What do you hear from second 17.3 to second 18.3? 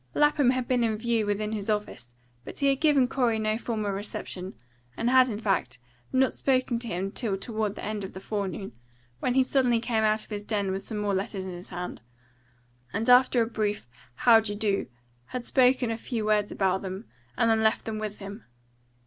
and left them with